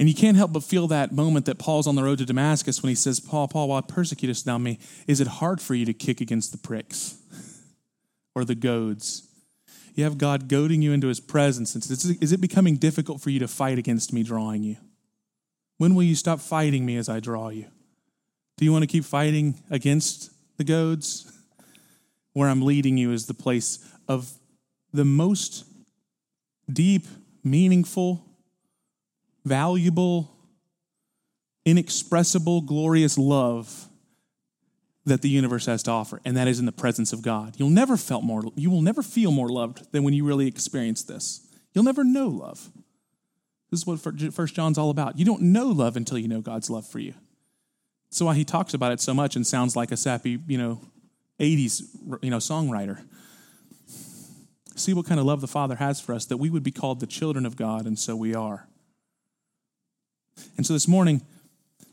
[0.00, 2.82] And you can't help but feel that moment that Paul's on the road to Damascus
[2.82, 4.78] when he says, Paul, Paul, why persecutest thou me?
[5.06, 7.18] Is it hard for you to kick against the pricks
[8.34, 9.28] or the goads?
[9.94, 11.76] You have God goading you into his presence.
[11.76, 14.78] Is it becoming difficult for you to fight against me drawing you?
[15.76, 17.66] When will you stop fighting me as I draw you?
[18.56, 21.30] Do you want to keep fighting against the goads?
[22.32, 24.32] Where I'm leading you is the place of
[24.94, 25.66] the most
[26.72, 27.06] deep,
[27.44, 28.24] meaningful,
[29.44, 30.36] valuable,
[31.64, 33.88] inexpressible, glorious love
[35.06, 37.54] that the universe has to offer, and that is in the presence of God.
[37.58, 41.02] You'll never felt more you will never feel more loved than when you really experience
[41.02, 41.46] this.
[41.72, 42.70] You'll never know love.
[43.70, 45.18] This is what First John's all about.
[45.18, 47.14] You don't know love until you know God's love for you.
[48.10, 50.80] That's why he talks about it so much and sounds like a sappy, you know,
[51.38, 51.82] 80s,
[52.22, 53.04] you know, songwriter.
[54.74, 56.98] See what kind of love the Father has for us that we would be called
[57.00, 58.66] the children of God, and so we are.
[60.56, 61.22] And so this morning,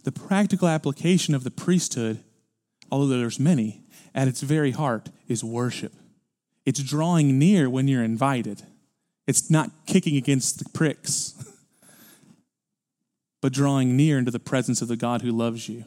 [0.03, 2.23] the practical application of the priesthood,
[2.91, 3.81] although there's many,
[4.15, 5.93] at its very heart is worship.
[6.65, 8.63] It's drawing near when you're invited.
[9.27, 11.33] It's not kicking against the pricks,
[13.41, 15.85] but drawing near into the presence of the God who loves you.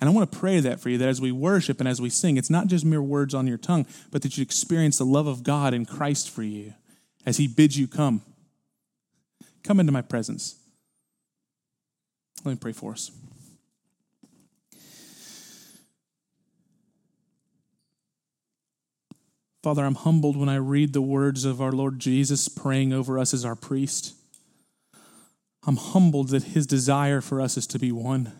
[0.00, 2.10] And I want to pray that for you that as we worship and as we
[2.10, 5.26] sing, it's not just mere words on your tongue, but that you experience the love
[5.26, 6.74] of God in Christ for you
[7.24, 8.22] as He bids you come.
[9.64, 10.56] Come into my presence.
[12.44, 13.10] Let me pray for us.
[19.66, 23.34] Father, I'm humbled when I read the words of our Lord Jesus praying over us
[23.34, 24.14] as our priest.
[25.66, 28.30] I'm humbled that his desire for us is to be one,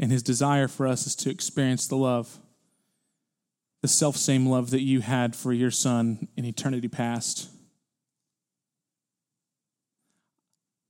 [0.00, 2.40] and his desire for us is to experience the love,
[3.82, 7.48] the self same love that you had for your son in eternity past.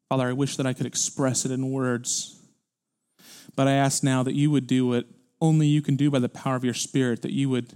[0.08, 2.40] Father, I wish that I could express it in words.
[3.56, 5.06] But I ask now that you would do what
[5.40, 7.74] only you can do by the power of your Spirit, that you would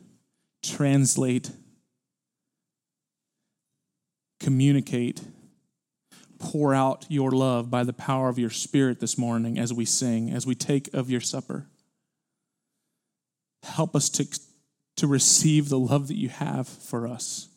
[0.63, 1.51] translate,
[4.39, 5.23] communicate,
[6.39, 10.31] pour out your love by the power of your Spirit this morning as we sing,
[10.31, 11.67] as we take of your supper.
[13.63, 14.27] Help us to,
[14.97, 17.49] to receive the love that you have for us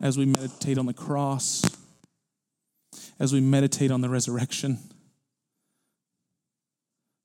[0.00, 1.62] as we meditate on the cross
[3.18, 4.78] as we meditate on the resurrection.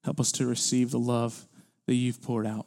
[0.04, 1.46] Help us to receive the love
[1.88, 2.66] that you've poured out.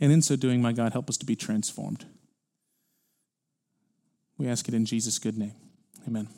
[0.00, 2.04] And in so doing, my God, help us to be transformed.
[4.36, 5.54] We ask it in Jesus' good name.
[6.06, 6.28] Amen.